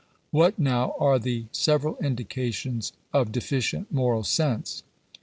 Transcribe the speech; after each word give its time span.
What, 0.31 0.57
now, 0.57 0.95
are 0.97 1.19
the 1.19 1.45
several 1.51 1.93
indica 2.01 2.51
tions 2.51 2.91
of 3.13 3.31
deficient 3.31 3.91
moral 3.91 4.23
sense? 4.23 4.81